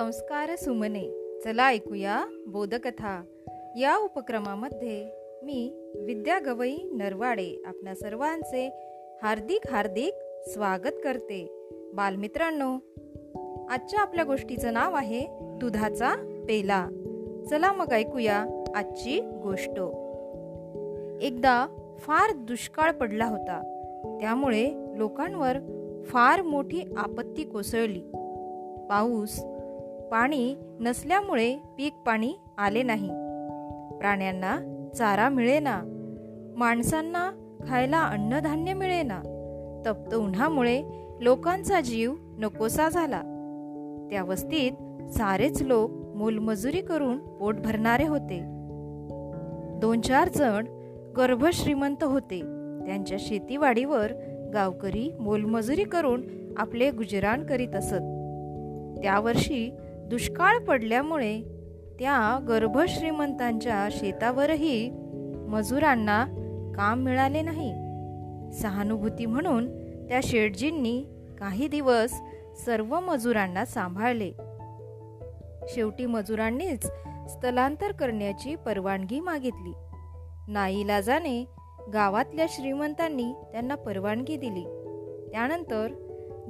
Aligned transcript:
संस्कार 0.00 0.56
सुमने. 0.56 1.38
चला 1.44 1.68
ऐकूया 1.68 2.24
बोधकथा. 2.46 3.22
या 3.80 3.96
उपक्रमामध्ये 3.96 5.10
मी 5.42 5.92
विद्या 5.94 6.38
गवई 6.38 6.76
नरवाडे 6.82 7.62
आपल्या 7.66 7.94
सर्वांचे 7.94 8.70
हार्दिक 9.22 9.60
हार्दिक 9.70 10.14
स्वागत 10.48 10.92
करते. 11.04 11.68
बालमित्रांनो 11.94 12.78
आजच्या 13.70 14.00
आपल्या 14.00 14.24
गोष्टीचं 14.24 14.72
नाव 14.72 14.94
आहे 14.94 15.26
दुधाचा 15.30 16.42
पेला. 16.48 16.88
चला 17.50 17.72
मग 17.72 17.92
ऐकूया 17.92 18.64
आजची 18.74 19.20
गोष्ट. 19.20 19.80
एकदा 21.22 21.66
फार 21.98 22.32
दुष्काळ 22.36 22.90
पडला 22.92 23.26
होता. 23.26 23.62
त्यामुळे 24.20 24.70
लोकांवर 24.96 25.56
फार 26.06 26.42
मोठी 26.42 26.82
आपत्ती 26.96 27.44
कोसळली. 27.44 28.02
पाऊस 28.88 29.40
पाणी 30.10 30.54
नसल्यामुळे 30.80 31.56
पीक 31.78 31.94
पाणी 32.06 32.32
आले 32.58 32.82
नाही. 32.82 33.08
प्राण्यांना 33.98 34.58
चारा 34.94 35.28
मिळेना. 35.28 35.82
माणसांना 36.56 37.30
खायला 37.68 38.00
अन्नधान्य 38.00 38.72
मिळेना. 38.72 39.20
तप्त 39.86 40.14
उन्हामुळे 40.14 40.82
लोकांचा 41.20 41.80
जीव 41.80 42.14
नकोसा 42.38 42.88
झाला. 42.88 43.20
त्या 44.10 44.22
वस्तीत 44.22 44.72
सारेच 45.12 45.62
लोक 45.62 45.90
मोलमजुरी 46.16 46.80
करून 46.80 47.18
पोट 47.18 47.56
भरणारे 47.56 48.06
होते. 48.06 48.40
दोन 49.80 50.00
चार 50.00 50.28
जण 50.28 50.64
गर्भश्रीमंत 51.16 52.04
होते. 52.04 52.40
त्यांच्या 52.86 53.18
शेतीवाडीवर 53.20 54.12
गावकरी 54.54 55.12
मोलमजुरी 55.20 55.84
करून 55.84 56.22
आपले 56.56 56.90
गुजराण 56.90 57.46
करीत 57.46 57.76
असत. 57.76 58.16
त्या 59.02 59.20
वर्षी 59.20 59.70
दुष्काळ 60.10 60.58
पडल्यामुळे 60.58 61.40
त्या 61.98 62.44
गर्भश्रीमंतांच्या 62.48 63.88
शेतावरही 63.90 64.90
मजुरांना 65.48 66.24
काम 66.76 67.00
मिळाले 67.00 67.42
नाही. 67.42 67.72
सहानुभूती 68.52 69.26
म्हणून 69.26 69.68
त्या 70.08 70.20
शेठजींनी 70.22 71.04
काही 71.38 71.68
दिवस 71.68 72.12
सर्व 72.66 73.00
मजुरांना 73.00 73.64
सांभाळले. 73.64 74.32
शेवटी 75.68 76.06
मजुरांनीच 76.06 76.86
स्थलांतर 77.28 77.92
करण्याची 77.92 78.54
परवानगी 78.54 79.20
मागितली. 79.20 79.72
नाईलाजाने 80.48 81.44
गावातल्या 81.92 82.46
श्रीमंतांनी 82.48 83.32
त्यांना 83.52 83.74
परवानगी 83.74 84.36
दिली. 84.36 84.64
त्यानंतर 85.32 85.88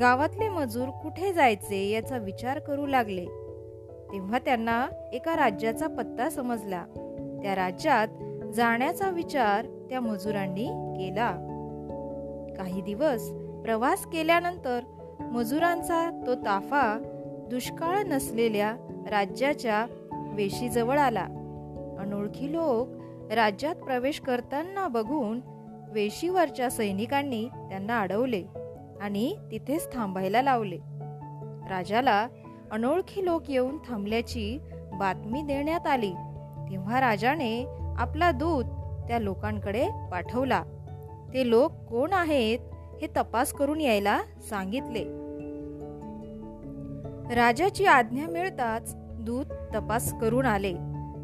गावातले 0.00 0.48
मजूर 0.48 0.88
कुठे 0.88 1.32
जायचे 1.32 1.90
याचा 1.90 2.18
विचार 2.18 2.58
करू 2.58 2.86
लागले. 2.86 3.26
तेव्हा 4.12 4.38
त्यांना 4.38 4.88
एका 5.12 5.36
राज्याचा 5.36 5.86
पत्ता 5.86 6.30
समजला. 6.30 6.84
त्या 7.42 7.54
राज्यात 7.54 8.08
जाण्याचा 8.54 9.10
विचार 9.10 9.66
त्या 9.90 10.00
मजुरांनी 10.00 10.66
केला. 10.66 11.30
काही 12.56 12.80
दिवस 12.80 13.30
प्रवास 13.64 14.06
केल्यानंतर 14.06 14.80
मजुरांचा 15.20 16.22
तो 16.26 16.34
ताफा 16.34 16.98
दुष्काळ 17.50 18.02
नसलेल्या 18.02 18.76
राज्याच्या 19.10 19.86
वेशीजवळ 20.34 20.98
आला. 20.98 21.24
अनोळखी 21.98 22.52
लोक 22.52 22.88
राज्यात 23.32 23.74
प्रवेश 23.74 24.20
करताना 24.20 24.88
बघून 24.88 25.40
वेशीवरच्या 25.92 26.70
सैनिकांनी 26.70 27.48
त्यांना 27.48 28.00
अडवले 28.00 28.44
आणि 29.00 29.36
तिथेच 29.50 29.92
थांबायला 29.92 30.42
लावले. 30.42 30.78
राजाला 31.70 32.28
अनोळखी 32.72 33.24
लोक 33.24 33.50
येऊन 33.50 33.78
थांबल्याची 33.88 34.58
बातमी 34.92 35.42
देण्यात 35.42 35.86
आली. 35.86 36.12
तेव्हा 36.70 37.00
राजाने 37.00 37.66
आपला 37.96 38.30
दूत 38.30 38.64
त्या 39.08 39.18
लोकांकडे 39.18 39.88
पाठवला. 40.12 40.62
ते 41.34 41.50
लोक 41.50 41.72
कोण 41.72 42.12
आहेत 42.12 42.58
हे 43.02 43.06
तपास 43.16 43.52
करून 43.52 43.80
यायला 43.80 44.20
सांगितले. 44.50 45.04
राजाची 47.34 47.84
आज्ञा 47.84 48.26
मिळताच 48.26 48.94
दूत 48.96 49.44
तपास 49.74 50.14
करून 50.20 50.46
आले. 50.46 50.72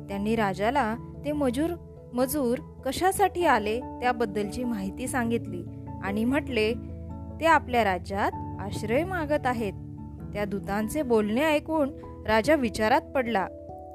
त्यांनी 0.09 0.37
राजाला 0.37 0.97
ते 1.25 1.33
मजूर 1.33 1.71
मजूर 2.13 2.59
कशासाठी 2.85 3.47
आले 3.47 3.81
त्याबद्दलची 3.81 4.65
माहिती 4.65 5.07
सांगितली 5.07 5.65
आणि 6.03 6.25
म्हटले 6.25 6.75
ते 7.41 7.47
आपल्या 7.47 7.85
राज्यात 7.85 8.61
आश्रय 8.61 9.05
मागत 9.05 9.47
आहेत. 9.47 9.73
त्या 10.35 10.45
दूतांचे 10.45 11.03
बोलणे 11.03 11.45
ऐकून 11.45 11.91
राजा 12.27 12.55
विचारात 12.55 13.01
पडला. 13.15 13.49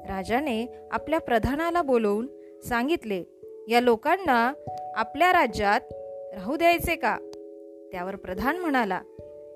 राजाने 0.08 0.66
आपल्या 0.90 1.20
प्रधानाला 1.20 1.82
बोलवून 1.82 2.28
सांगितले 2.64 3.24
या 3.68 3.80
लोकांना 3.80 4.52
आपल्या 4.94 5.32
राज्यात 5.32 5.80
राहू 6.34 6.56
द्यायचे 6.56 6.96
का? 6.96 7.18
त्यावर 7.92 8.16
प्रधान 8.16 8.56
म्हणाला 8.56 9.00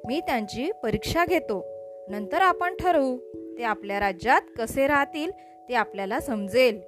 मी 0.07 0.21
त्यांची 0.21 0.71
परीक्षा 0.83 1.25
घेतो. 1.25 1.65
नंतर 2.09 2.41
आपण 2.41 2.75
ठरवू 2.75 3.19
ते 3.59 3.63
आपल्या 3.63 4.01
राज्यात 4.01 4.41
कसे 4.59 4.87
राहतील 4.87 5.31
ते 5.69 5.75
आपल्याला 5.75 6.21
समजेल. 6.21 6.79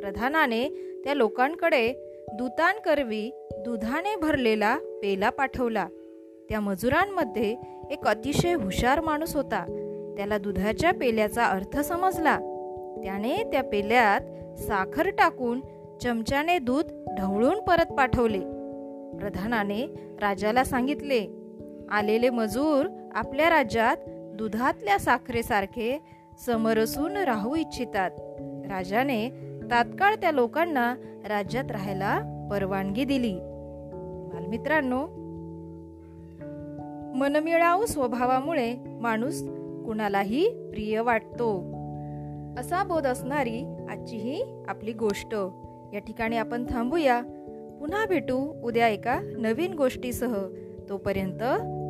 प्रधानाने 0.00 0.68
त्या 1.04 1.14
लोकांकडे 1.14 1.92
दूतांकरवी 2.34 3.30
दुधाने 3.58 4.16
भरलेला 4.16 4.78
पेला 5.02 5.30
पाठवला. 5.30 5.86
त्या 6.48 6.60
मजुरांमध्ये 6.60 7.56
एक 7.90 8.06
अतिशय 8.06 8.52
हुशार 8.52 9.00
माणूस 9.00 9.36
होता. 9.36 9.64
त्याला 10.16 10.38
दुधाच्या 10.38 10.92
पेल्याचा 10.92 11.44
अर्थ 11.44 11.80
समजला. 11.80 12.38
त्याने 13.04 13.36
त्या 13.36 13.62
पेल्यात 13.62 14.20
साखर 14.58 15.10
टाकून 15.10 15.60
चमच्याने 16.02 16.58
दूध 16.58 17.04
ढवळून 17.18 17.60
परत 17.60 17.92
पाठवले. 17.92 18.38
प्रधानाने 19.18 19.86
राजाला 20.20 20.64
सांगितले 20.64 21.26
आलेले 21.90 22.30
मजूर 22.30 22.86
आपल्या 23.14 23.50
राज्यात 23.50 23.96
दुधातल्या 24.08 24.98
साखरेसारखे 24.98 26.00
समरसून 26.46 27.16
राहू 27.16 27.56
इच्छितात. 27.56 28.10
राजाने 28.72 29.28
तात्काळ 29.70 30.14
त्या 30.14 30.30
लोकांना 30.30 30.94
राज्यात 31.28 31.70
राहायला 31.70 32.20
परवानगी 32.50 33.04
दिली. 33.04 33.38
बालमित्रांनो 34.32 35.21
मनमिळाऊ 37.14 37.84
स्वभावामुळे 37.84 38.76
माणूस 39.00 39.42
कुणालाही 39.86 40.48
प्रिय 40.70 41.00
वाटतो. 41.00 41.58
असा 42.60 42.84
बोध 42.84 43.06
असणारी 43.06 43.76
आजची 43.90 44.16
ही 44.16 44.44
आपली 44.68 44.92
गोष्ट. 44.92 45.34
या 45.94 45.98
ठिकाणी 45.98 46.36
आपण 46.36 46.66
थांबूया. 46.70 47.22
पुन्हा 47.80 48.06
भेटू 48.06 48.60
उद्या 48.62 48.88
एका 48.88 49.20
नवीन 49.20 49.74
गोष्टीसह. 49.74 50.46
तोपर्यंत 50.88 51.42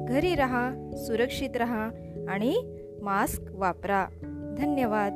घरी 0.08 0.34
राहा 0.34 0.90
सुरक्षित 0.96 1.56
राहा 1.56 1.90
आणि 2.28 2.54
मास्क 3.02 3.42
वापरा. 3.52 4.06
धन्यवाद. 4.58 5.12